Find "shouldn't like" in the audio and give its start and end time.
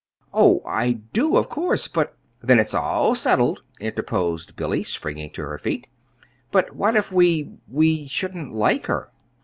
8.07-8.87